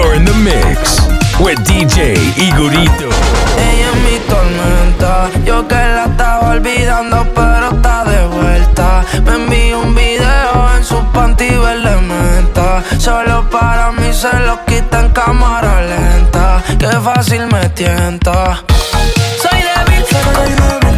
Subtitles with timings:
[0.00, 0.96] You're in the mix
[1.38, 3.08] with DJ Igorito.
[3.68, 9.04] Ella es mi tormenta, yo que la estaba olvidando, pero está de vuelta.
[9.26, 15.00] Me envió un video en su panty verde menta, solo para mí se lo quita
[15.00, 16.62] en cámara lenta.
[16.78, 18.62] Qué fácil me tienta.
[19.42, 20.89] Soy débil, soy débil.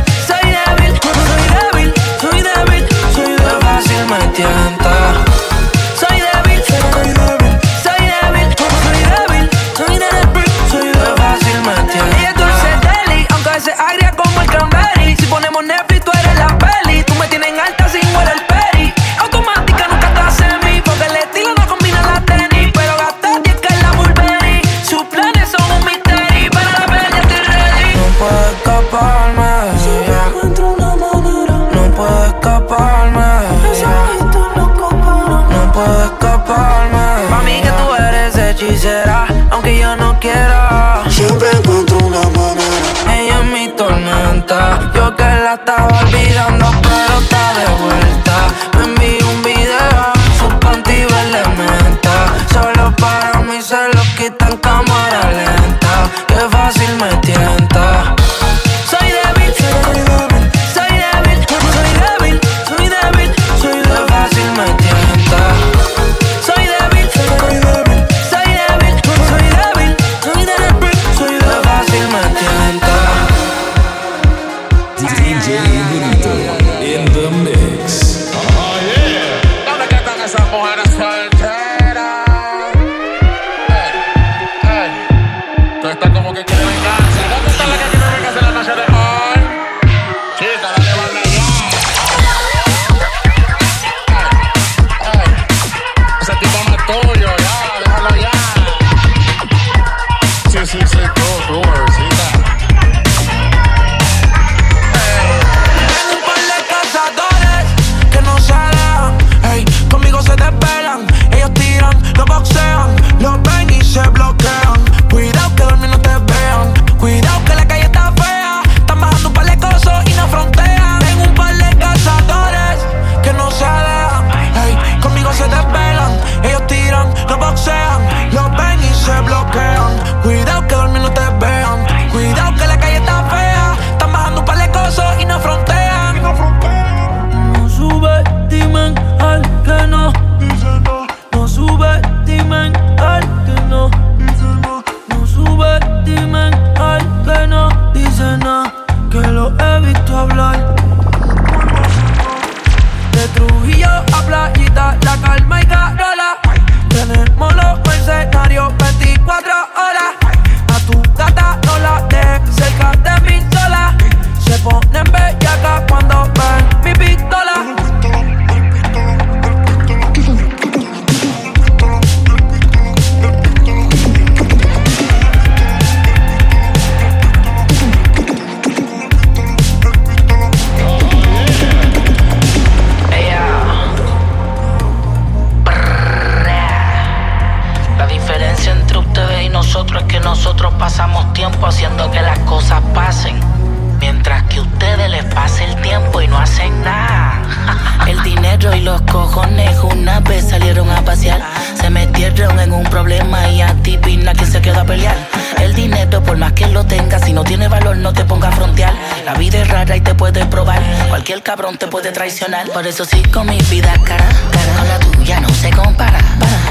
[211.52, 212.66] cabrón te puede traicionar.
[212.70, 216.18] Por eso sí, con mi vida cara, cara con la tuya no se compara.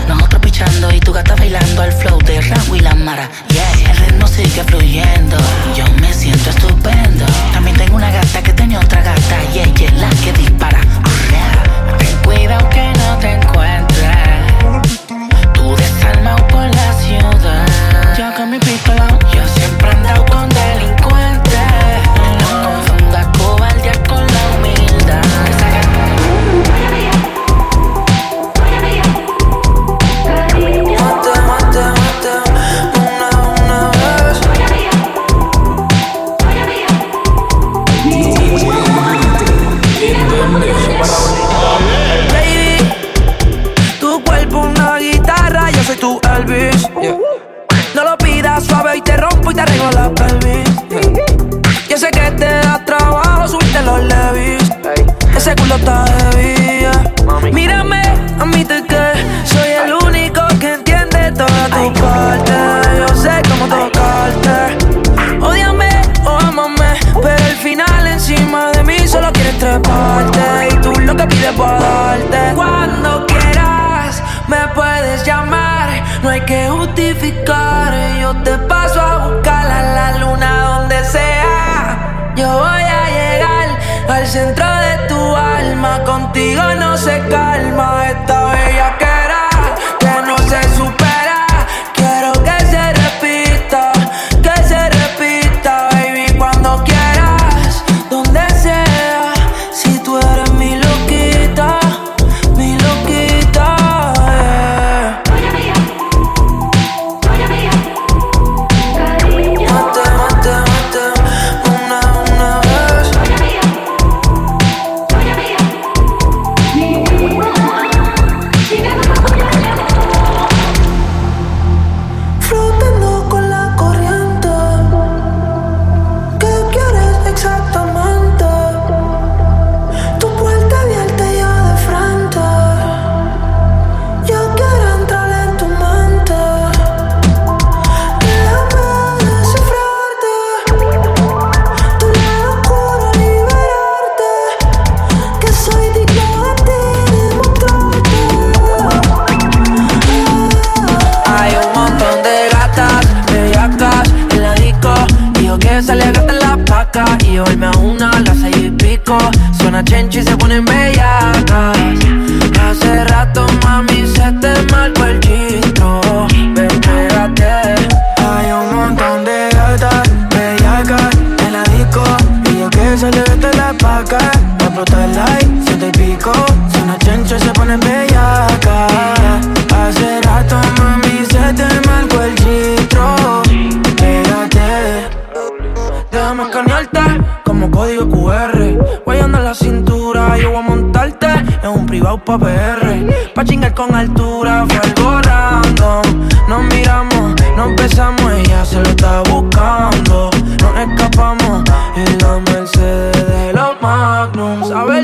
[0.07, 3.29] Nosotros pichando y tu gata bailando al flow de Raúl y la Mara.
[3.49, 5.37] Yeah, el ritmo sigue fluyendo,
[5.75, 7.25] yo me siento estupendo.
[7.53, 10.81] También tengo una gata que tenía otra gata y ella es la que dispara.
[11.99, 14.17] Ten cuidado que no te encuentres,
[15.53, 16.80] tú desarmado por la
[84.79, 88.40] de tu alma, contigo no se calma esta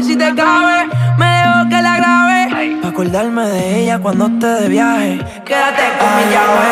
[0.07, 0.87] si te cabe.
[1.17, 2.81] Me dejo que la grabe.
[2.81, 5.19] Pa' acordarme de ella cuando esté de viaje.
[5.45, 6.67] Quédate con mi llave.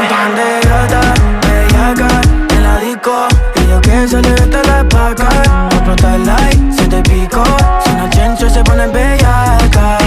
[2.55, 3.27] en la disco.
[3.55, 5.29] Y yo que salir de la paca.
[5.71, 7.43] Explota el like, se te pico.
[7.83, 9.97] Si no chencho se pone bellaca.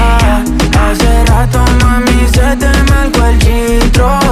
[0.81, 4.28] Hace rato, mami, se te marcó el chitro.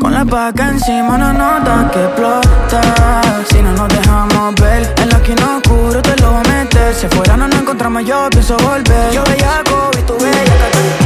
[0.00, 2.80] Con la paca encima no nota que explota.
[3.50, 6.94] Si no nos dejamos ver, en la esquina oscuro te lo voy a meter.
[6.94, 9.12] Si fuera no nos encontramos, yo pienso volver.
[9.12, 11.05] Yo bellaco y tú bella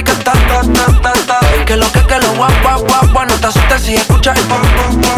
[0.00, 1.64] rica está, ta, ta, ta, ta.
[1.66, 4.62] que lo que, que lo guap, guap, guap, no te asustes si escuchas el pam,
[4.62, 5.09] pam, pam.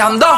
[0.00, 0.29] andar.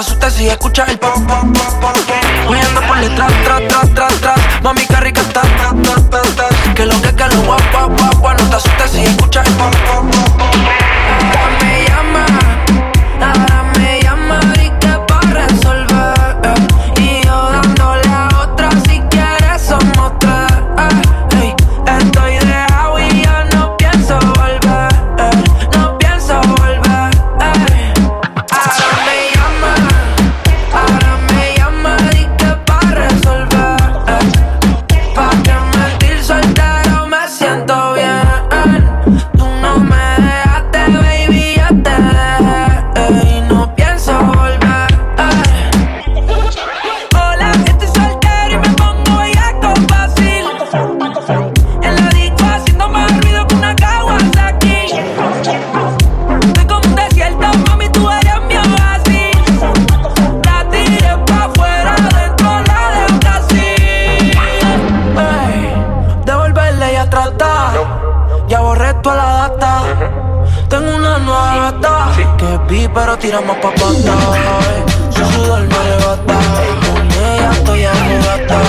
[0.00, 1.92] te asustes si escuchas el pam pam pam pam
[2.48, 4.62] Huyendo por detrás, tras, tras, tras, tras.
[4.62, 5.46] Mami, qué rica estás,
[6.74, 9.70] Que lo que, que lo guap, guap, guap No te asustes si escuchas el pam
[9.70, 9.99] pam
[73.20, 74.84] tiramos pa' pata, eh.
[75.10, 76.34] Su sudor me levanta,
[76.86, 77.36] con eh.
[77.36, 78.60] ella estoy en gata,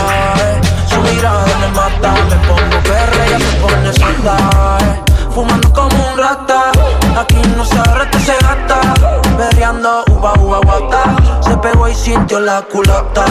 [0.43, 0.61] eh.
[0.87, 4.37] Su mirada me mata, me pongo perra, ella se pone santa.
[4.81, 5.11] Eh.
[5.33, 6.71] Fumando como un rata,
[7.17, 8.93] aquí no se arresta, se gasta.
[9.37, 11.03] Berreando uva, uva, guata,
[11.39, 13.23] se pegó y sintió la culata.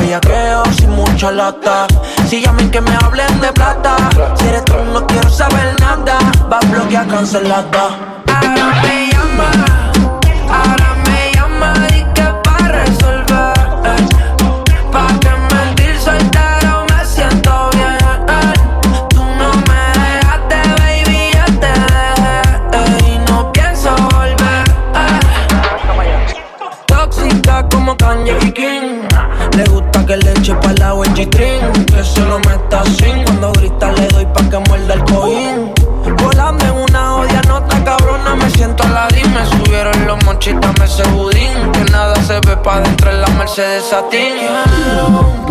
[0.00, 1.88] Ella creo sin mucha lata,
[2.28, 3.96] si llamen que me hablen de plata.
[4.36, 6.18] Si eres tú no quiero saber nada,
[6.50, 8.17] va a bloquear cancelada.
[43.58, 45.48] se desatinaron.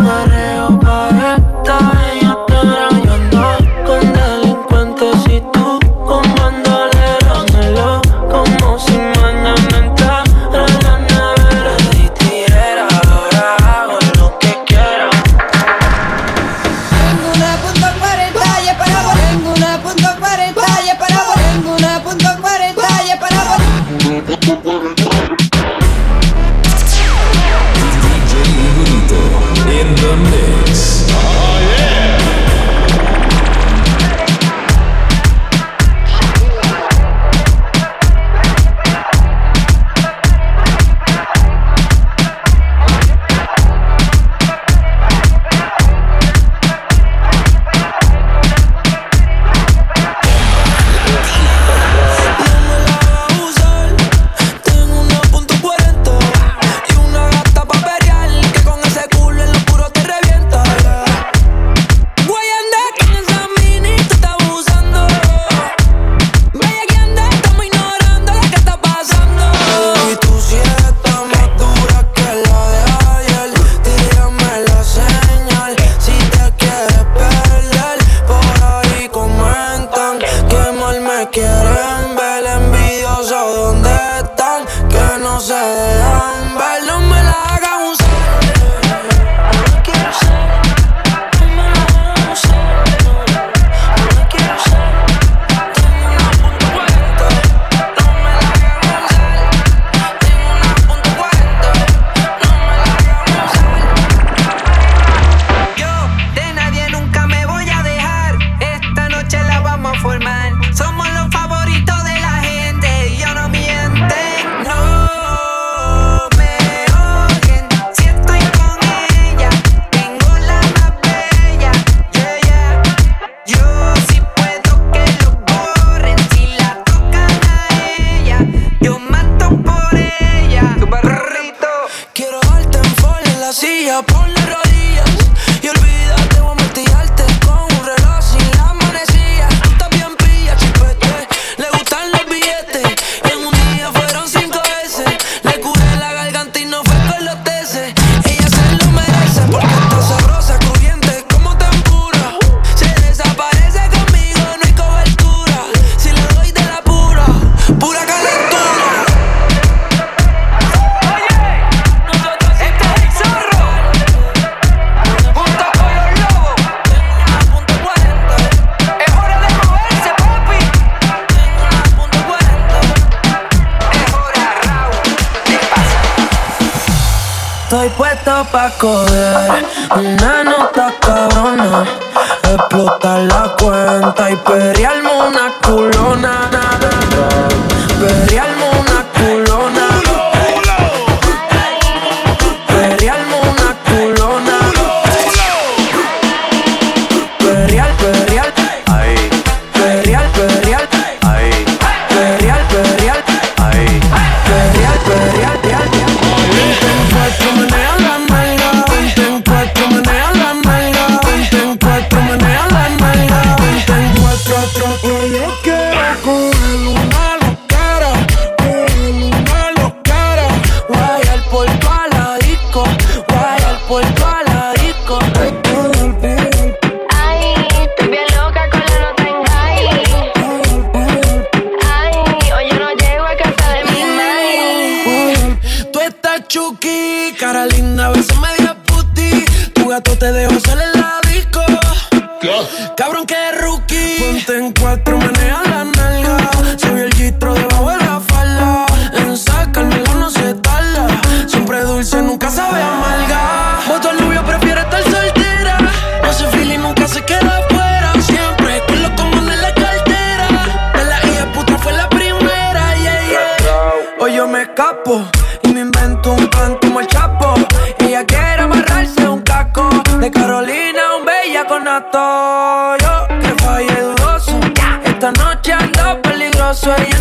[268.28, 269.88] quiere amarrarse un casco.
[270.20, 272.96] De Carolina un bellaconato.
[273.02, 274.60] Yo que fallé dudoso.
[275.04, 276.94] Esta noche ando peligroso.
[276.96, 277.17] Ella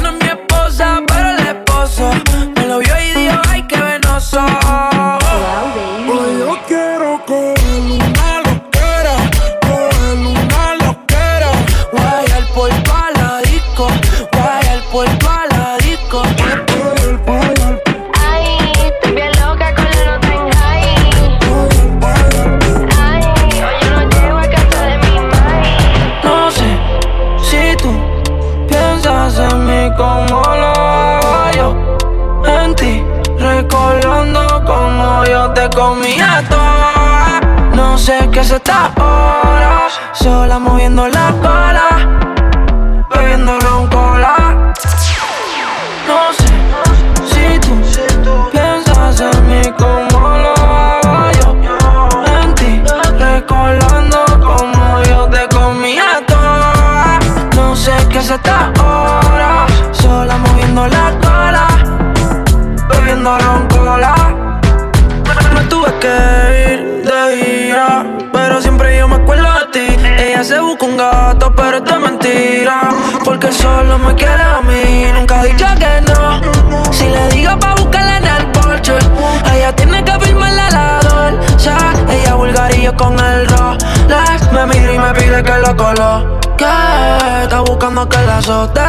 [85.68, 86.40] la coló.
[86.58, 88.82] Que está buscando que la azote.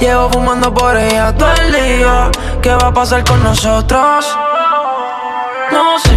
[0.00, 2.30] Llevo fumando por ella todo el día.
[2.60, 4.36] ¿Qué va a pasar con nosotros?
[5.70, 6.16] No sé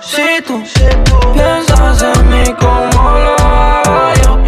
[0.00, 0.62] si tú
[1.34, 4.40] piensas en mí como lo hago yo.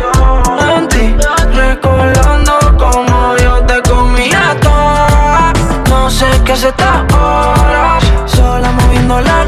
[0.77, 1.17] En ti,
[1.53, 5.53] recordando como yo te comía toda.
[5.89, 9.44] No sé qué se está ahora, sola moviendo la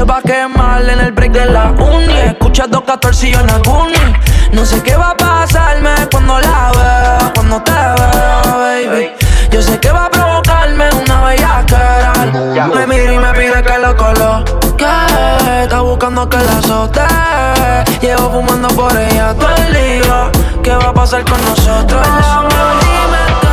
[0.00, 2.16] se va a quemar en el break de la uni.
[2.32, 4.04] Escucha 214 y en la uni.
[4.50, 9.10] No sé qué va a pasarme cuando la veo, cuando te veo, baby.
[9.50, 12.12] Yo sé que va a provocarme una bellaquera.
[12.74, 14.86] Me mira y me pide que lo coloque.
[15.64, 17.02] Está buscando que la azote.
[18.00, 20.30] Llevo fumando por ella todo el día.
[20.62, 22.06] ¿Qué va a pasar con nosotros?
[22.06, 23.49] Amor, dime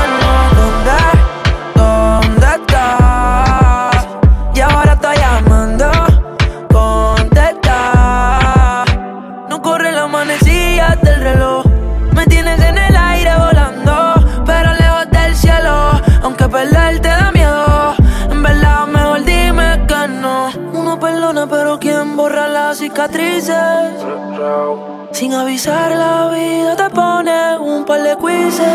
[25.17, 28.67] Sin avisar la vida te pone un par de quizzes.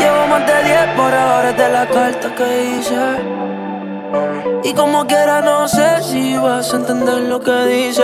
[0.00, 3.04] Llevo más de 10 por ahora de la carta que hice.
[4.64, 8.02] Y como quiera no sé si vas a entender lo que dice.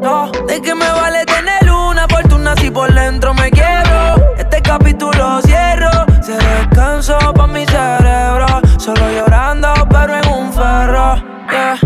[0.00, 5.40] No, de que me vale tener una fortuna si por dentro me quiero Este capítulo
[5.42, 5.90] cierro,
[6.20, 8.46] se descanso pa' mi cerebro.
[8.78, 11.16] Solo llorando pero en un ferro,
[11.50, 11.76] yeah.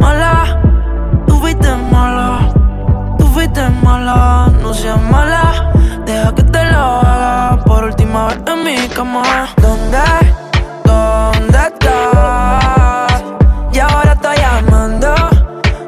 [0.00, 0.45] Mala
[4.76, 5.00] seas
[6.04, 9.48] deja que te lo haga por última vez en mi cama.
[9.56, 9.98] ¿Dónde?
[10.84, 13.22] ¿Dónde estás?
[13.72, 15.14] Y ahora estoy llamando,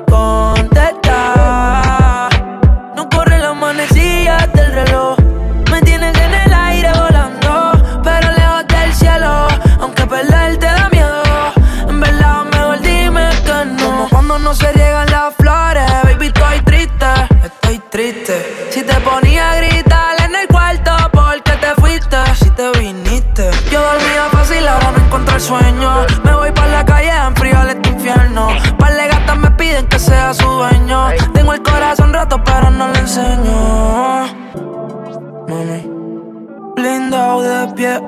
[0.09, 1.21] contesta.
[2.97, 5.18] No corre la manecilla del reloj.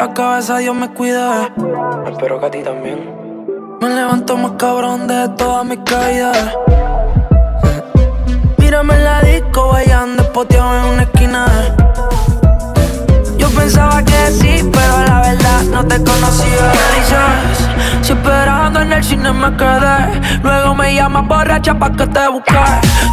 [0.01, 1.51] De pie a cabeza, Dios me cuida.
[2.07, 2.99] Espero que a ti también.
[3.81, 6.57] Me levanto más cabrón de todas mis caídas.
[8.59, 11.80] Mírame en la disco, bailando espoteado en una esquina.
[13.73, 16.73] Pensaba que sí, pero la verdad no te conocía.
[16.73, 17.69] ¿Qué dices?
[18.03, 20.21] Si esperando en el cine me quedé.
[20.43, 22.59] Luego me llamas borracha pa' que te busque.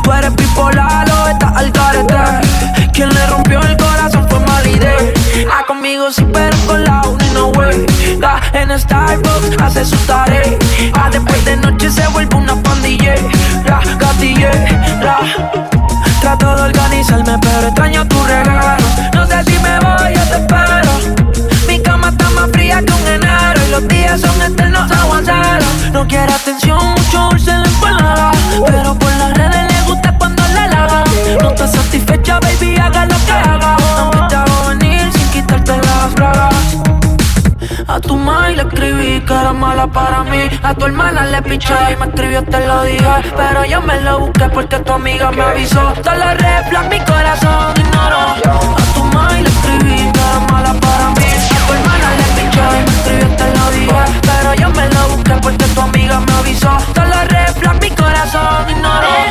[0.04, 2.90] Tú eres bipolar o estás al carete.
[2.92, 5.14] Quien le rompió el corazón fue Malide.
[5.48, 7.86] Ah, conmigo sí, pero con la uni no way.
[8.20, 10.42] Da en Starbucks hace su tarea.
[10.96, 13.14] Ah, después de noche se vuelve una pandilla.
[13.64, 14.50] La gatille,
[15.04, 15.77] la.
[16.28, 18.86] De organizarme, pero extraño tu regalo.
[19.14, 20.92] No sé si me voy, yo te espero.
[21.70, 25.92] Mi cama está más fría que un enero y los días son eternos aguaceros.
[25.94, 28.32] No quiere atención, mucho dulce en la
[28.68, 31.06] pero por las redes le gusta cuando le lavan.
[31.42, 33.77] No estás satisfecha, baby, haga lo que haga.
[37.98, 40.48] A tu madre le escribí que era mala para mí.
[40.62, 43.16] A tu hermana le piché y me escribió, te lo dije.
[43.36, 45.82] Pero yo me lo busqué porque tu amiga me avisó.
[46.04, 48.20] Todos los reflex mi corazón ignoró.
[48.78, 51.26] A tu madre le escribí que era mala para mí.
[51.26, 54.20] A tu hermana le piché y me escribió, te lo dije.
[54.22, 56.78] Pero yo me lo busqué porque tu amiga me avisó.
[56.94, 59.27] Todos los reflex mi corazón ignoró.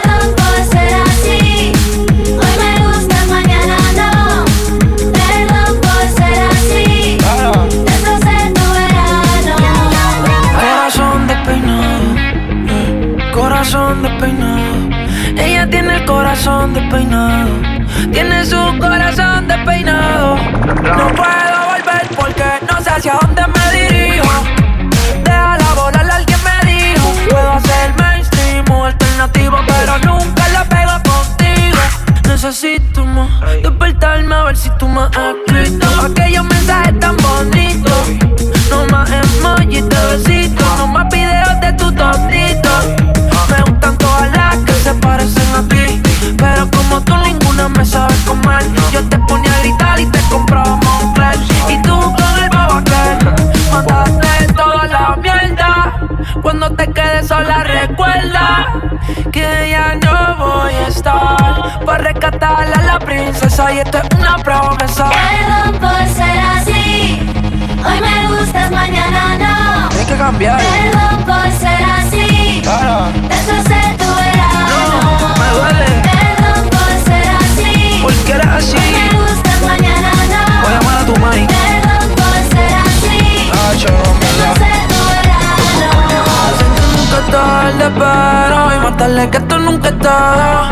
[87.94, 90.68] Hoy más tarde que esto nunca está.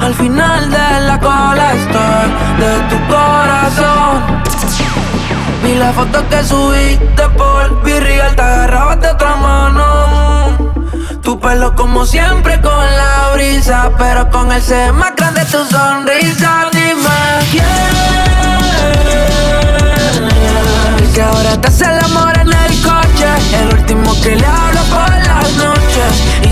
[0.00, 2.26] Al final de la cola estoy
[2.58, 4.42] de tu corazón.
[5.62, 10.72] Vi la foto que subiste por Virreal, te agarrabas de otra mano.
[11.22, 16.68] Tu pelo como siempre con la brisa, pero con el C más grande tu sonrisa.
[16.72, 17.64] Dime quién.
[21.14, 23.28] Que ahora te hace el amor en el coche,
[23.60, 25.13] el último que le hablo por
[25.96, 26.43] las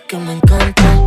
[0.00, 1.01] que me encanta.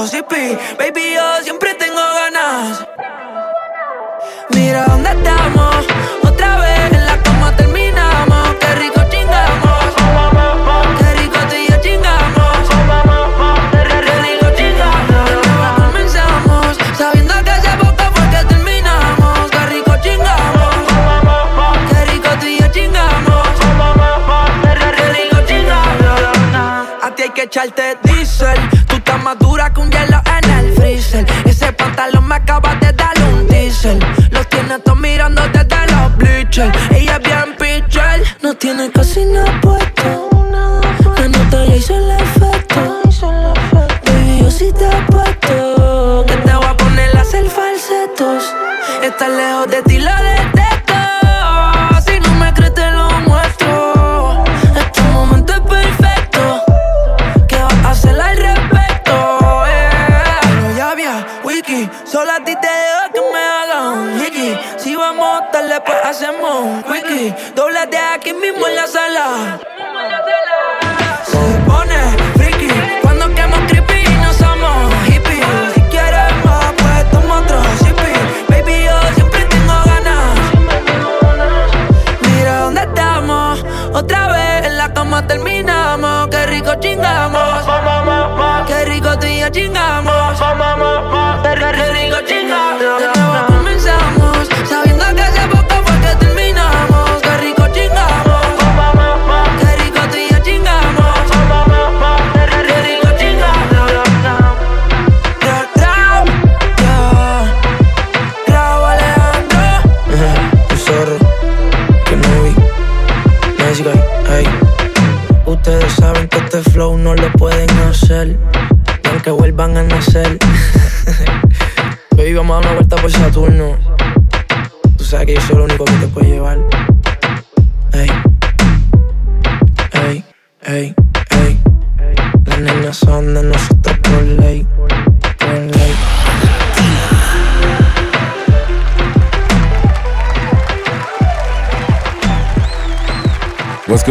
[0.00, 2.86] Baby, yo siempre tengo ganas.
[4.48, 5.76] Mira dónde estamos.
[6.22, 8.48] Otra vez en la cama terminamos.
[8.60, 9.84] Qué rico chingamos.
[10.98, 12.68] Qué rico tú y yo chingamos.
[13.72, 13.84] Qué
[14.24, 15.30] rico chingamos.
[15.76, 19.50] Comenzamos sabiendo que hace poco fue que terminamos.
[19.50, 20.76] Qué rico chingamos.
[21.90, 23.48] Qué rico tú y yo chingamos.
[24.96, 27.02] Qué rico chingamos.
[27.02, 28.09] A ti hay que echarte.
[89.52, 90.09] 金阿木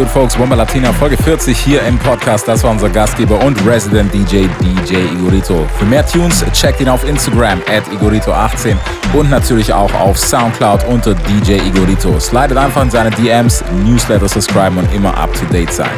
[0.00, 0.34] good, folks?
[0.34, 2.48] Bomba Latina, Folge 40 hier im Podcast.
[2.48, 5.66] Das war unser Gastgeber und Resident DJ, DJ Igorito.
[5.78, 8.76] Für mehr Tunes checkt ihn auf Instagram at Igorito18
[9.12, 12.18] und natürlich auch auf Soundcloud unter DJ Igorito.
[12.18, 15.90] Slidet einfach in seine DMs, Newsletter subscriben und immer up to date sein.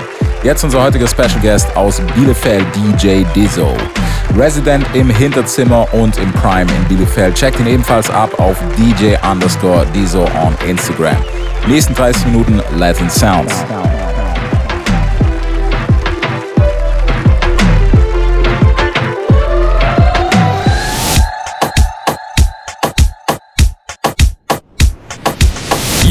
[0.43, 3.77] Jetzt unser heutiger Special Guest aus Bielefeld, DJ Dizzo.
[4.37, 7.37] Resident im Hinterzimmer und im Prime in Bielefeld.
[7.37, 11.17] Checkt ihn ebenfalls ab auf DJ underscore Dizzo on Instagram.
[11.69, 13.65] Nächsten 30 Minuten Latin Sounds.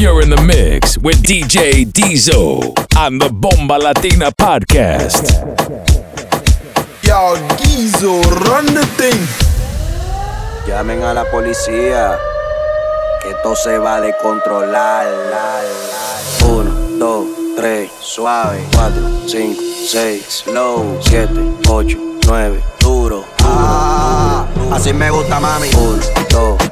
[0.02, 5.30] You're in the mix with DJ Diesel on the Bomba Latina podcast.
[7.04, 9.14] Yo, Gizo, run the thing.
[10.66, 12.18] Llamen a la policía,
[13.22, 15.06] que esto se va a descontrolar.
[15.06, 16.48] la, la.
[16.48, 18.58] Uno, dos, tres, suave.
[18.74, 20.98] Cuatro, cinco, seis, slow.
[21.00, 23.24] Siete, ocho, nueve, duro.
[23.44, 25.68] Ah, así me gusta, mami.
[25.76, 26.71] Uno, dos,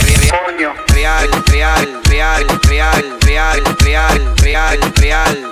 [0.31, 4.79] real, real, real, real, real, real, real,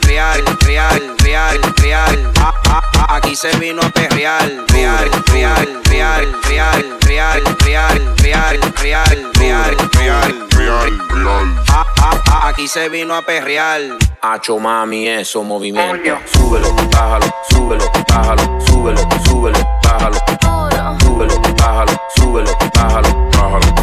[0.07, 2.33] real, real, real, real.
[2.37, 7.99] Ah, ah, ah, Aquí se vino a perrear, real, real, real, real, real, real, real,
[8.21, 11.45] real, real, real, real, real.
[11.69, 13.81] Ah, ah, ah, Aquí se vino a perrear.
[14.21, 16.17] Hacho mami, eso movimiento.
[16.25, 20.17] Súbelo, bájalo, súbelo, bájalo, súbelo, súbelo, bájalo.
[20.99, 23.78] Súbelo, bájalo, súbelo, bájalo, bájalo.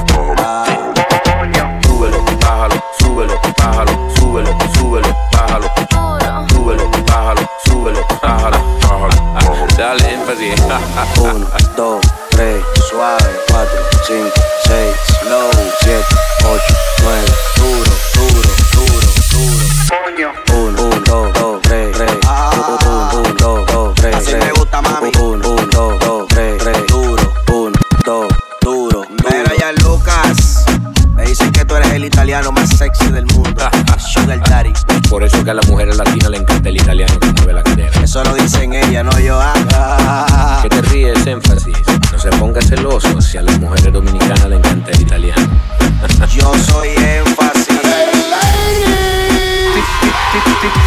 [10.66, 11.46] 1,
[11.76, 12.00] 2,
[12.30, 13.22] 3, suave.
[13.50, 13.70] 4,
[14.04, 14.32] 5,
[14.64, 14.96] 6,
[15.30, 15.48] low.
[15.80, 16.04] 7,
[16.44, 16.60] 8,
[17.02, 17.24] 9,
[17.56, 18.40] duro, duro,
[18.74, 19.00] duro,
[19.30, 19.66] duro.
[19.88, 20.32] Coño.
[20.52, 22.10] 1, 1, 2, 3, 3.
[22.82, 24.16] 1, 1, 2, 3, 3.
[24.16, 25.12] Así me gusta, mami.
[25.16, 26.86] 1, 1, 2, 2, 3, 3.
[26.88, 28.26] Duro, 1, 2,
[28.60, 29.02] duro.
[29.08, 30.64] Mira ya, Lucas.
[31.14, 33.62] Me dicen que tú eres el italiano más sexy del mundo.
[33.98, 34.72] Sugar Daddy.
[35.08, 36.55] Por eso que a las mujeres latinas le encanta
[42.30, 45.48] se ponga celoso si a las mujeres dominicanas le encanta el italiano.
[46.34, 47.66] Yo soy énfasis.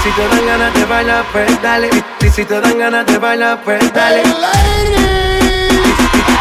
[0.04, 1.90] Si te dan ganas de bailar, pues dale.
[2.20, 4.24] Si, si te dan ganas de bailar, pues dale.
[4.24, 4.32] Si,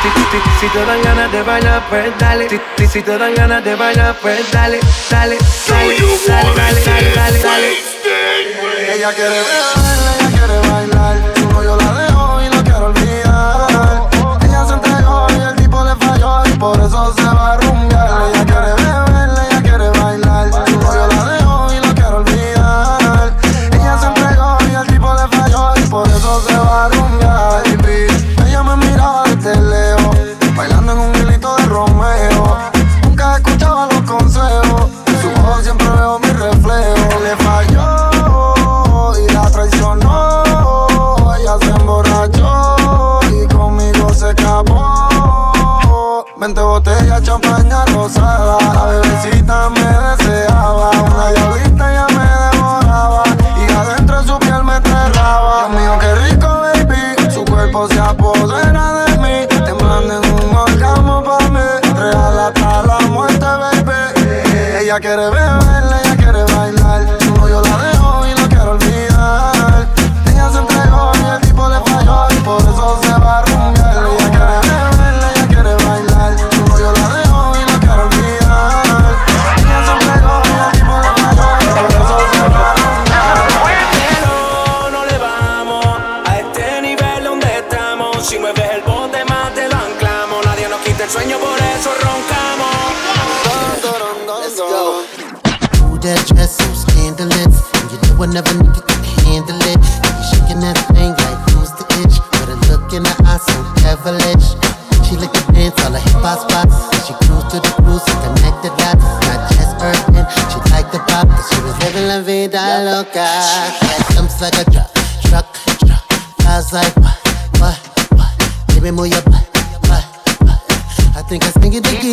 [0.03, 2.49] si, si te dan ganas de bailar, pues dale.
[2.49, 4.81] Si, si, si te dan ganas de bailar, pues dale,
[5.11, 5.39] dale,
[5.69, 5.97] dale,
[6.27, 8.95] dale, dale, dale, dale, dale.
[8.95, 9.78] Ella quiere bailar,
[16.59, 17.18] por eso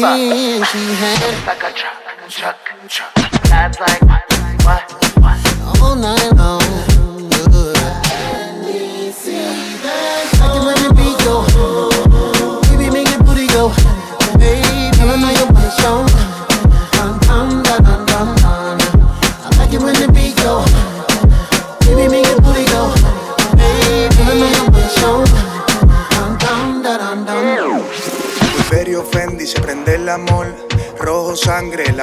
[0.05, 1.47] What's up?
[1.47, 3.15] Like a truck, truck, truck.
[3.49, 4.24] That's like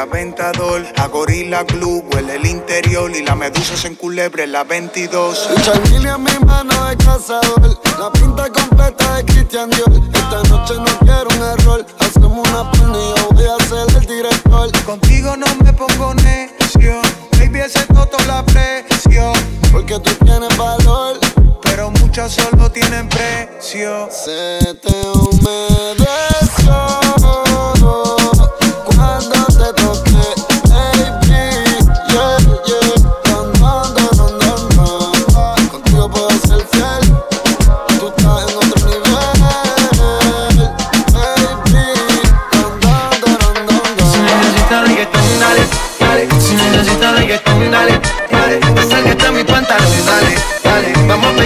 [0.03, 0.83] la ventador.
[0.97, 3.11] A gorila glue, huele el interior.
[3.15, 5.51] Y la medusa se enculebre la 22.
[5.95, 7.81] El en mi mano de cazador.
[7.99, 9.93] La pinta completa de Christian Dior.
[10.13, 11.87] Esta noche no quiero un error.
[12.01, 12.71] Hacemos una
[13.17, 14.85] yo voy a ser el director.
[14.85, 17.01] Contigo no me pongo necio.
[17.39, 19.35] Baby, ese toto la presión.
[19.71, 21.19] Porque tú tienes valor.
[21.63, 24.09] Pero muchas solo tienen precio.
[24.11, 26.03] Se te humedeció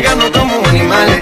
[0.07, 1.19] Pegarnos como animales.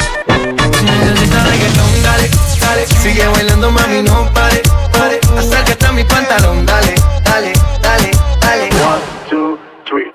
[0.76, 2.30] Si necesitas reggaetón, dale,
[2.60, 2.86] dale.
[2.86, 4.60] Sigue bailando, mami, no pare,
[4.92, 5.20] pare.
[5.38, 8.10] Acércate a mi pantalón, dale, dale, dale,
[8.42, 8.68] dale.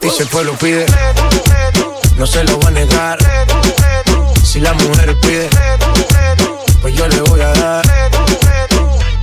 [0.01, 0.85] Y si el pueblo pide,
[2.17, 3.17] no se lo va a negar.
[4.43, 5.49] Si la mujer pide,
[6.83, 7.85] pues yo le voy a dar.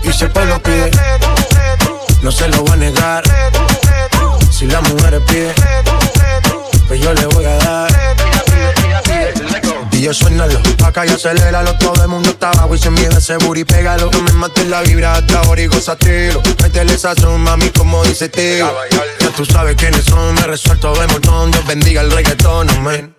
[0.03, 0.91] Y si el pueblo pide,
[2.21, 3.23] no se lo va a negar.
[4.51, 5.55] Si la mujer pide,
[6.89, 7.26] pues yo le
[11.05, 14.33] y aceléralo Todo el mundo está abajo y se mide ese booty Pégalo, no me
[14.33, 18.73] mates la vibra hasta ahora y gozatelo Métele sazón, mami, como dice tío
[19.21, 23.15] Ya tú sabes quiénes son, me resuelto de montón Dios bendiga el reggaetón, amén.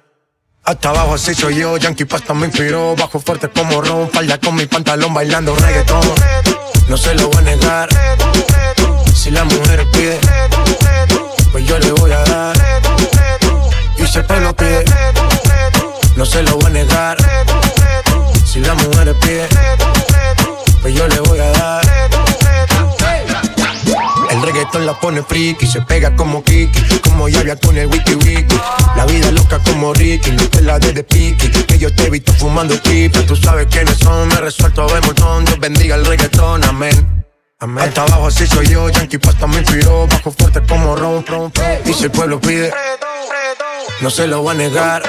[0.63, 2.93] Hasta abajo así soy yo, Yankee Pasta me inspiró.
[2.97, 6.01] Bajo fuerte como Ron, falda con mi pantalón bailando reggaetón.
[6.89, 7.89] No se lo voy a negar.
[9.15, 10.19] Si la mujer pide
[11.53, 12.57] Pues yo le voy a dar.
[13.97, 14.83] Y si el pueblo pide
[16.17, 17.17] No se lo voy a negar
[18.57, 19.47] Si la mujer pide
[20.81, 21.85] Pues yo le voy a dar
[24.31, 25.67] El reggaetón la pone friki.
[25.67, 28.59] Se pega como Kiki, como Yavia con el wiki wiki.
[28.95, 31.49] La vida loca como Ricky, no te la de de piqui.
[31.49, 33.19] Que yo te he visto fumando pipa.
[33.27, 35.45] Tú sabes quiénes son, me resuelto a ver montón.
[35.45, 37.25] Dios bendiga el reggaetón, amén.
[37.59, 37.83] Amén.
[37.83, 40.07] Hasta abajo así soy yo, Yankee Pasta me inspiró.
[40.07, 41.53] Bajo fuerte como ron, ron.
[41.85, 42.73] Y si el pueblo pide,
[44.01, 45.03] no se lo voy a negar.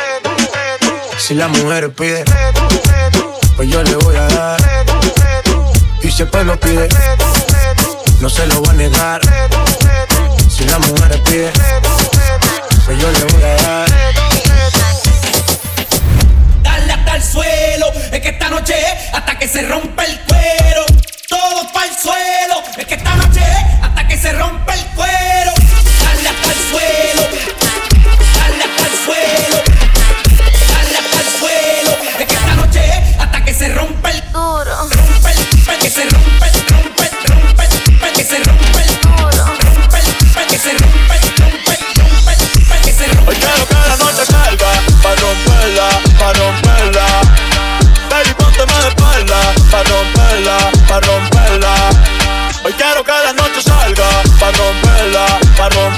[1.18, 2.24] Si la mujer pide,
[3.58, 4.60] pues yo le voy a dar.
[6.00, 6.88] Y si el pueblo pide,
[8.20, 9.20] no se lo voy a negar.
[10.48, 11.50] Si la mujer pide,
[12.86, 13.88] pues yo le voy a dar.
[16.62, 18.76] Dale hasta el suelo, es que esta noche
[19.12, 20.86] hasta que se rompa el cuero.
[21.28, 23.42] Todo para el suelo, es que esta noche
[23.82, 25.37] hasta que se rompa el cuero.
[49.78, 50.58] Pa' romperla,
[50.88, 51.90] pa' romperla.
[52.64, 54.08] Hoy quiero que la noche salga
[54.40, 55.97] Pa' romperla, pa' romperla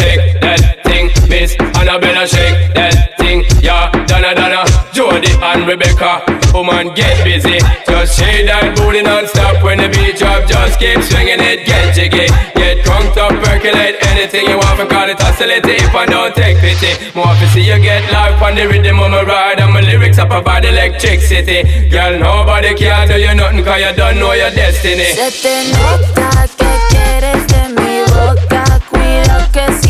[0.00, 1.52] shake that thing, miss?
[1.76, 3.92] Annabella, shake that thing, yeah.
[4.08, 6.24] Donna, Donna, Jody and Rebecca.
[6.52, 7.58] Woman, get busy.
[7.86, 10.48] Just shake that booty non-stop when the beat drop.
[10.48, 12.26] Just keep swinging it, get jiggy.
[12.56, 14.88] Get crunked up, percolate anything you want.
[14.90, 16.92] Call it hostility if I don't take pity.
[17.14, 19.60] More to see you get life on the rhythm of my ride.
[19.60, 21.88] And my lyrics up about electricity.
[21.88, 25.12] Girl, nobody can do you nothing cause you don't know your destiny.
[25.14, 28.64] Se te nota que quieres de mi boca.
[28.90, 29.89] Cuidado que si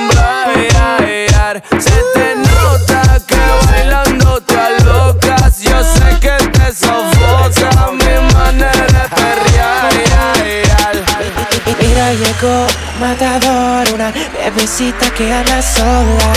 [13.01, 16.33] Matador, una bebecita que habla sola.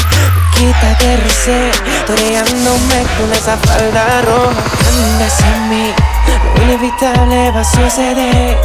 [0.55, 1.71] Quita de rosé,
[2.07, 4.63] toreándome con esa falda roja.
[4.89, 5.93] Anda hacia mí,
[6.57, 8.59] lo inevitable va a suceder.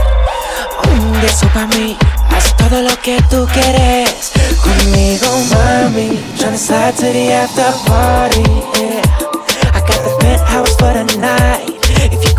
[0.89, 1.97] Un beso pa' mí,
[2.31, 4.31] haz todo lo que tú quieres.
[4.63, 8.43] Conmigo, mami, tryna slide to the after party,
[8.79, 9.01] yeah.
[9.73, 11.58] I got the penthouse for the night.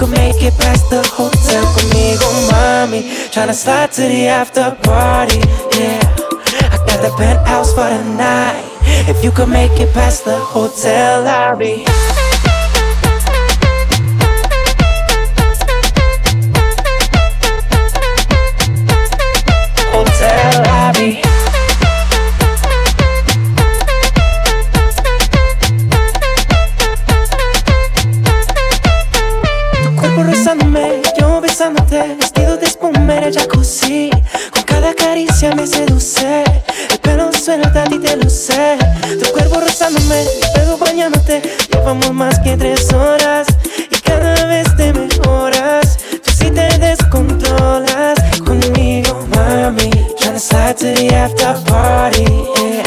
[0.01, 3.03] Could make it past the hotel conmigo, mommy.
[3.29, 5.41] tryna slide to the after party,
[5.79, 6.01] yeah.
[6.73, 8.65] I got the penthouse for the night.
[9.11, 11.85] If you could make it past the hotel lobby.
[33.31, 34.11] el jacuzzi.
[34.53, 36.45] Con cada caricia me seduce.
[36.91, 38.77] El pelo suelta y te luce.
[39.23, 41.43] Tu cuerpo rozándome, mi pedo bañándote.
[41.73, 43.47] Llevamos más que tres horas
[43.91, 45.99] y cada vez te mejoras.
[46.25, 49.91] Tú sí te descontrolas conmigo, mami.
[50.19, 52.25] Trying to slide to the after party.
[52.25, 52.83] Yeah.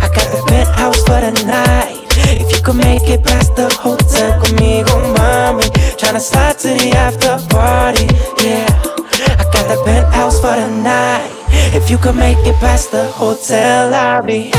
[0.00, 1.96] I got the penthouse for the night.
[2.40, 5.68] If you could make it past the hotel conmigo, mami.
[5.98, 8.06] Trying to slide to the after party.
[8.42, 8.65] Yeah.
[11.86, 14.50] If you could make it past the hotel lobby.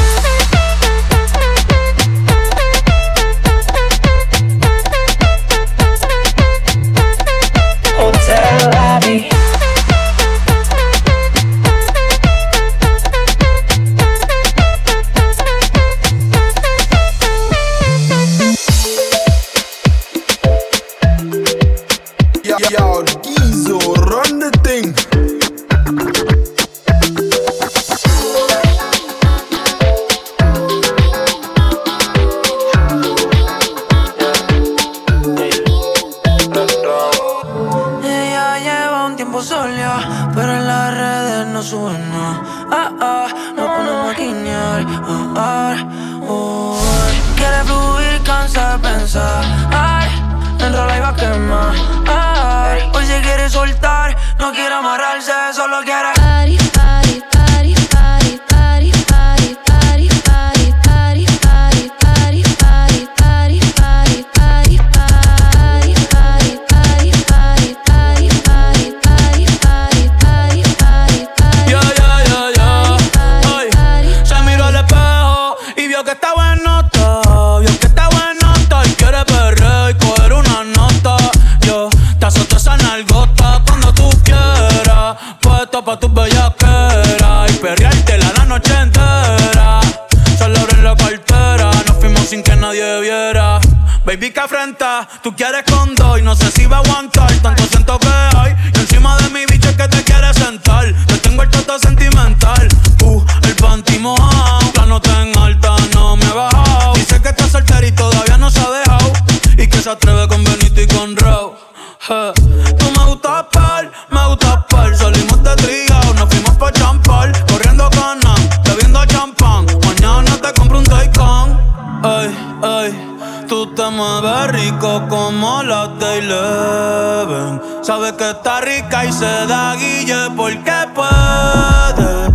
[112.08, 114.96] Tú me gustas par, me gustas par.
[114.96, 117.34] Salimos de trigao, nos fuimos pa' champar.
[117.48, 119.66] Corriendo canas, bebiendo champán.
[119.86, 121.60] Mañana te compro un Taycan.
[122.04, 127.62] Ay, ay, tú te mueves rico como la Taylor.
[127.82, 132.32] Sabes que está rica y se da guille porque puede.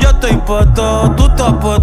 [0.00, 1.81] Yo estoy puesto, tú estás puesto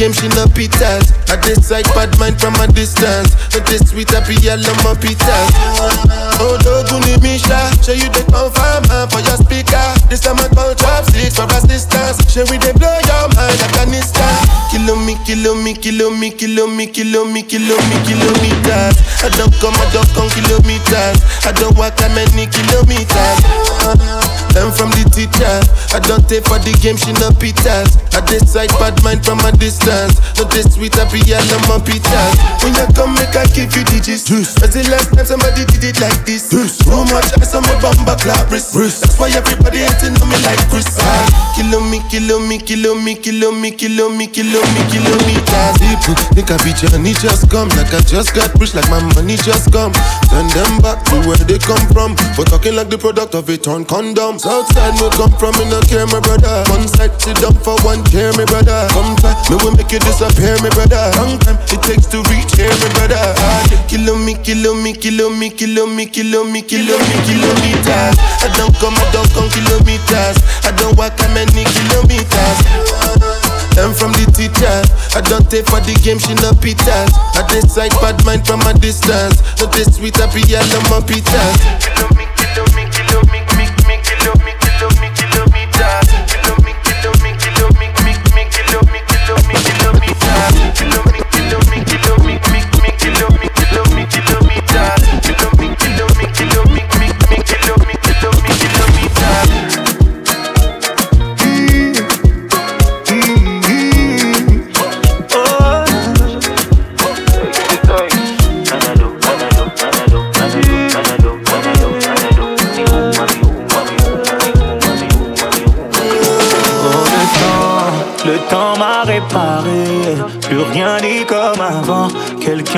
[0.00, 1.12] game, she no pitas.
[1.28, 3.36] I decide bad mind from a distance.
[3.52, 5.52] But this sweet happy yellow my pitas.
[6.40, 7.60] Oh, no, Guni Misha.
[7.84, 9.84] Show you the confirm for your speaker.
[10.08, 12.16] This time I call chopsticks for assistance.
[12.32, 14.24] Show we they blow your mind like a nista.
[14.72, 18.96] Kilo me, kilo me, kilo me, kilo me, kilo me, kilo me, kilometers.
[19.20, 21.20] I don't come, I don't come kilometers.
[21.44, 24.29] I don't walk that many kilometers.
[24.54, 25.56] Learn from the teacher.
[25.94, 27.98] I don't take for the game, she no pitas.
[28.14, 30.18] I decide bad mind from a distance.
[30.38, 32.34] Not this sweet happy yellow my pitas.
[32.62, 34.26] When you come, make I give you digits.
[34.30, 36.50] When's the last time somebody did it like this?
[36.50, 36.66] Too
[37.14, 38.74] much ice on my bumper clap wrist.
[38.74, 40.98] That's why everybody hating on me like Chris.
[40.98, 45.78] Ah, Kilo me, kilo me, kilo me, kilo me, kilo me, kilo me, kilometers.
[45.78, 49.36] People think I be journey just come like I just got rich, like my money
[49.36, 49.94] just come.
[50.26, 52.16] Send them back to where they come from.
[52.34, 54.38] For talking like the product of a torn condom.
[54.40, 56.64] Southside me come from, me no care, my brother.
[56.72, 58.88] One side sit down for one care, my brother.
[58.88, 61.12] Come try, me will make you disappear, my brother.
[61.20, 63.20] Long time it takes to reach here, my brother.
[63.20, 64.32] Ah, me, kilo me,
[64.96, 68.16] kilo me, kilo me, kilo me, kilo me, kilometers.
[68.40, 70.40] I don't come, I don't come kilometers.
[70.64, 72.58] I don't walk that many kilometers.
[73.76, 74.80] Learn from the teacher.
[75.12, 77.12] I don't take for the game, she no pitas.
[77.36, 79.44] I decide bad mind from a distance.
[79.60, 82.09] Not this sweet happy yellow my pitas.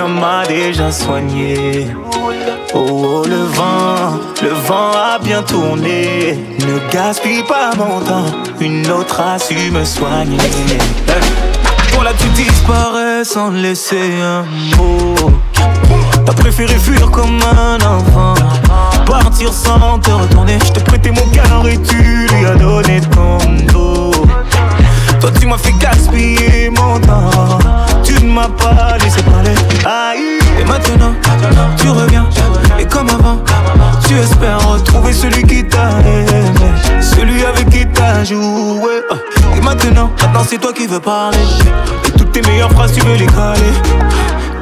[0.01, 1.89] M'a déjà soigné.
[2.75, 6.39] Oh, oh, le vent, le vent a bien tourné.
[6.61, 8.25] Ne gaspille pas mon temps,
[8.61, 10.39] une autre a su me soigner.
[11.93, 14.45] Toi là tu disparais sans laisser un
[14.77, 15.31] mot.
[16.25, 18.35] T'as préféré fuir comme un enfant.
[19.07, 20.59] Partir sans te retourner.
[20.65, 23.39] Je t'ai prêté mon cœur et tu lui as donné ton
[23.73, 24.13] dos.
[25.21, 27.59] Toi tu m'as fait gaspiller mon temps.
[28.23, 29.51] Tu ne m'as pas laissé parler.
[29.85, 30.39] Aïe.
[30.61, 31.13] Et maintenant,
[31.77, 32.25] tu reviens.
[32.79, 33.43] Et comme avant,
[34.07, 36.45] tu espères retrouver celui qui t'a aimé.
[37.01, 39.03] Celui avec qui t'as joué.
[39.57, 41.37] Et maintenant, maintenant c'est toi qui veux parler.
[42.07, 43.73] Et toutes tes meilleures phrases, tu veux les caler.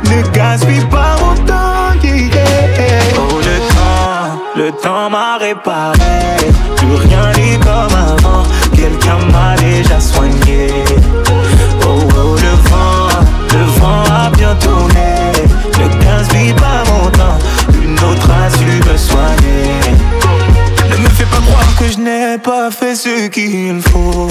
[0.06, 1.90] Ne gaspille pas mon temps.
[3.18, 5.98] Oh, le temps, le temps m'a réparé.
[6.76, 8.42] Plus rien n'est comme avant.
[8.74, 10.68] Quelqu'un m'a déjà soigné.
[13.80, 15.32] Le vent a bien tourné.
[15.78, 17.38] Ne gaspille pas mon temps.
[17.82, 19.80] Une autre a su me soigner.
[20.90, 24.28] Ne me fais pas croire que je n'ai pas fait ce qu'il faut.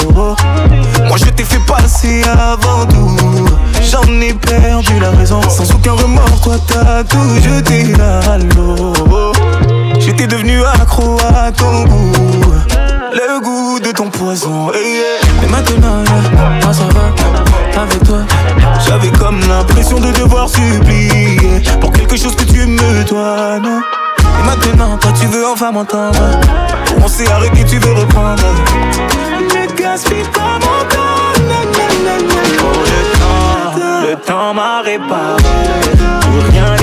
[1.07, 3.45] Moi je t'ai fait passer avant tout.
[3.91, 5.41] J'en ai perdu la raison.
[5.49, 9.33] Sans aucun remords, toi t'as tout jeté à l'eau.
[9.99, 12.88] J'étais devenu accro à ton goût.
[13.11, 14.71] Le goût de ton poison.
[14.73, 15.03] hey, yeah.
[15.41, 17.81] Mais maintenant, yeah, ça va.
[17.81, 18.19] Avec toi,
[18.85, 23.79] j'avais comme l'impression de devoir supplier pour quelque chose que tu me dois, non?
[24.19, 26.19] Et maintenant, toi tu veux enfin m'entendre.
[27.01, 28.43] On s'est arrêté, tu veux reprendre.
[29.55, 31.41] Ne gaspille pas mon temps.
[31.47, 32.17] na, na, na,
[32.85, 35.43] le temps, le temps m'a réparé.
[36.21, 36.75] Plus rien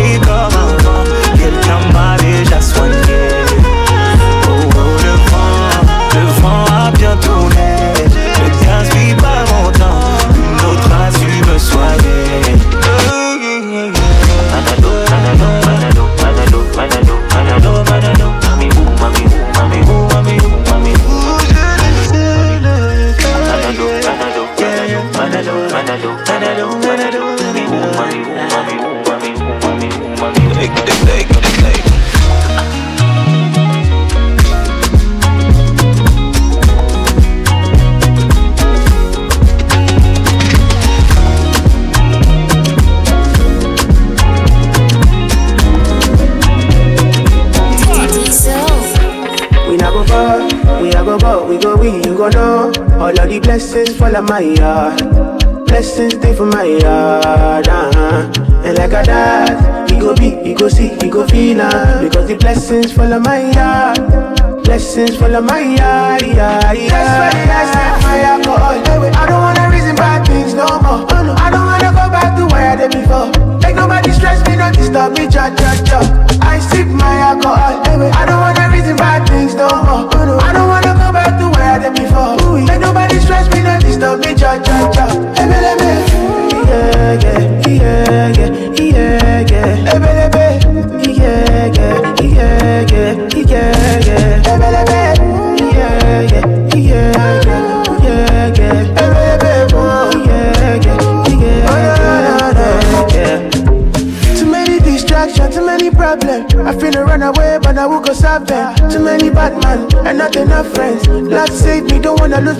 [51.87, 52.72] but we go we, you go know.
[52.99, 55.66] All of the blessings fall on my yard.
[55.66, 58.32] Blessings stay for my yard, uh-huh.
[58.64, 62.28] And like a dad, we go be, we go see, we go feel uh, Because
[62.28, 64.64] the blessings fall on my yard.
[64.64, 66.89] Blessings fall on my yard, yeah, yeah.
[66.89, 69.14] That's why I set my alcohol.
[69.14, 71.07] I don't wanna reason bad things no more.
[71.11, 71.34] Oh, no.
[71.34, 73.59] I don't wanna go back to where I did before.
[73.61, 76.36] Make nobody stress me, not disturb me, cha cha cha.
[76.87, 77.82] I sip my alcohol.
[78.12, 80.11] I don't wanna reason bad things oh, no more.
[80.12, 80.39] Oh.
[80.39, 82.62] I don't wanna go back to where I did before.
[82.62, 85.07] Make nobody stress me, not disturb me, cha cha cha.
[86.66, 87.36] Yeah, yeah,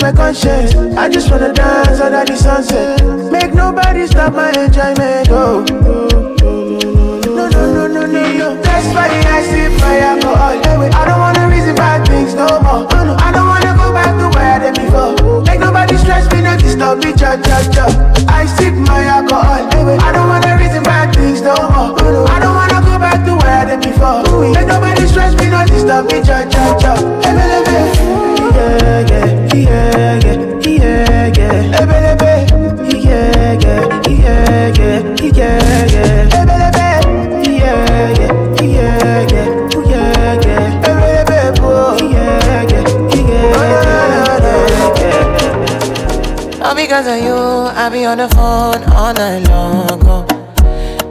[0.07, 0.72] my conscience.
[0.96, 3.02] I just wanna dance under the sunset.
[3.32, 5.28] Make nobody stop my enjoyment.
[5.30, 5.64] Oh.
[7.36, 8.62] No, no, no, no, no, no.
[8.62, 10.54] That's why I sip my alcohol.
[10.94, 12.86] I don't wanna reason bad things no more.
[13.18, 15.42] I don't wanna go back to where I did before.
[15.42, 17.86] Make nobody stress me, not disturb me, cha cha cha.
[18.28, 19.66] I sip my alcohol.
[20.07, 21.98] I don't wanna reason bad things no more.
[22.30, 24.22] I don't wanna go back to where I did before.
[24.54, 27.15] Make nobody stress me, not disturb me, cha cha cha.
[47.87, 50.03] I be on the phone all night long.
[50.11, 50.26] Oh.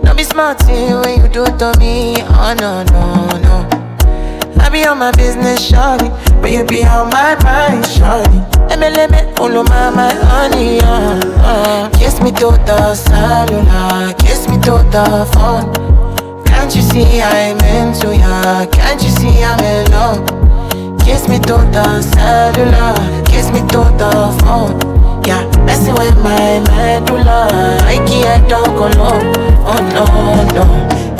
[0.04, 2.18] Don't be smart when you do it to me.
[2.20, 4.60] Oh no, no, no.
[4.60, 6.10] I be on my business, shawty,
[6.42, 8.44] but you be on my mind, shawty.
[8.68, 11.90] MLM, follow my, my honey, uh, uh.
[11.92, 16.44] Kiss me to the cellular, kiss me to the phone.
[16.44, 18.66] Can't you see I'm into ya?
[18.66, 21.00] Can't you see I'm in love?
[21.00, 24.95] Kiss me to the cellular, kiss me to the phone.
[25.26, 27.50] Yeah, messing with my medulla.
[27.90, 29.34] I can't talk alone.
[29.66, 30.06] Oh no,
[30.54, 30.64] no.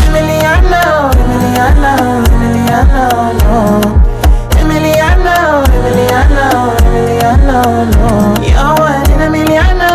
[0.06, 3.06] Emiliano, Emiliano, Emiliano,
[3.42, 3.58] no.
[4.62, 6.46] Emiliano, Emiliano,
[6.86, 7.60] Emiliano,
[7.98, 8.10] no.
[8.46, 9.95] You're one in a Emiliano,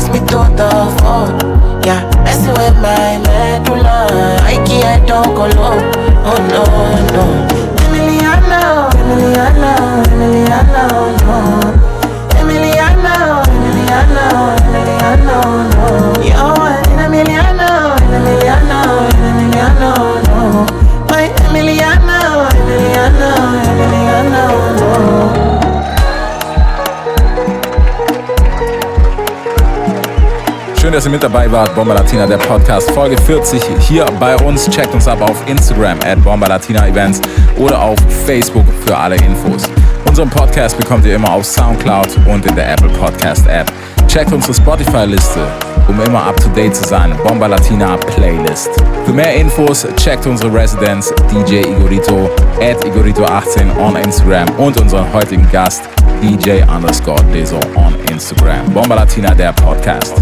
[0.00, 0.70] kiss me to the
[1.00, 1.36] phone.
[1.84, 4.08] Yeah, messing with my medulla.
[4.42, 5.84] I can't talk alone.
[6.24, 6.64] Oh no,
[7.14, 7.24] no.
[7.84, 9.72] Emiliano, Emiliano,
[10.12, 10.84] Emiliano,
[11.26, 11.36] no.
[12.40, 13.16] Emiliano,
[13.56, 14.26] Emiliano,
[14.64, 15.38] Emiliano,
[15.72, 15.86] no.
[16.24, 17.70] You're one in a Emiliano,
[18.00, 18.80] in Emiliano,
[19.12, 19.92] in Emiliano,
[20.28, 20.38] no.
[21.10, 22.20] My Emiliano,
[22.56, 23.69] Emiliano,
[30.80, 31.74] Schön, dass ihr mit dabei wart.
[31.74, 34.66] Bomba Latina, der Podcast, Folge 40 hier bei uns.
[34.70, 37.20] Checkt uns ab auf Instagram at Bomba Latina Events
[37.58, 39.64] oder auf Facebook für alle Infos.
[40.08, 43.70] Unseren Podcast bekommt ihr immer auf Soundcloud und in der Apple Podcast App.
[44.08, 45.40] Checkt unsere Spotify-Liste,
[45.86, 47.14] um immer up to date zu sein.
[47.24, 48.70] Bomba Latina Playlist.
[49.04, 55.46] Für mehr Infos checkt unsere Residenz DJ Igorito at Igorito18 on Instagram und unseren heutigen
[55.52, 55.82] Gast
[56.22, 58.64] DJ underscore Deso on Instagram.
[58.72, 60.14] Bomba Latina, der Podcast.